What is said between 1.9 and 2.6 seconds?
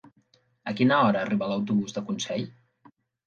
de Consell?